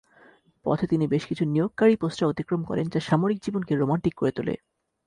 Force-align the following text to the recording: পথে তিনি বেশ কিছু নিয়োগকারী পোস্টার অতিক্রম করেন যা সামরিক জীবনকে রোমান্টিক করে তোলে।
পথে 0.65 0.85
তিনি 0.87 1.05
বেশ 1.07 1.23
কিছু 1.25 1.43
নিয়োগকারী 1.45 1.95
পোস্টার 1.95 2.29
অতিক্রম 2.29 2.61
করেন 2.63 2.85
যা 2.89 2.99
সামরিক 2.99 3.39
জীবনকে 3.43 3.73
রোমান্টিক 3.75 4.13
করে 4.15 4.31
তোলে। 4.31 4.55